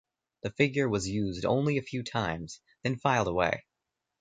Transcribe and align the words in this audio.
The 0.41 0.49
figure 0.49 0.89
was 0.89 1.07
used 1.07 1.45
only 1.45 1.77
a 1.77 1.83
few 1.83 2.01
times, 2.01 2.59
then 2.81 2.97
filed 2.97 3.27
away. 3.27 3.65